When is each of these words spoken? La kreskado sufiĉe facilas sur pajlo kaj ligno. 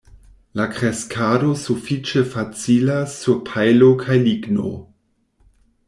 La 0.59 0.65
kreskado 0.77 1.51
sufiĉe 1.65 2.25
facilas 2.31 3.15
sur 3.27 3.39
pajlo 3.51 3.95
kaj 4.05 4.21
ligno. 4.27 4.77